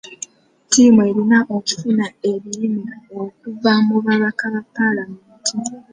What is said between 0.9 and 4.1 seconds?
erina okufuna ebirime okuva mu